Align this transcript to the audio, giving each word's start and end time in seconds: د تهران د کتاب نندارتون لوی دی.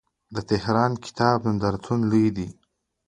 د 0.35 0.37
تهران 0.49 0.91
د 0.95 1.01
کتاب 1.05 1.37
نندارتون 1.47 1.99
لوی 2.11 2.27
دی. 2.37 2.49